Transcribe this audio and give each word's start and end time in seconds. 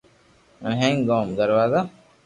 ھین 0.63 0.71
ھینگ 0.81 0.99
گوم 1.09 1.27
دروازا 1.39 1.81